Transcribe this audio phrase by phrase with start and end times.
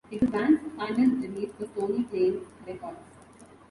[0.09, 2.97] It was the band's final release for Stony Plain Records.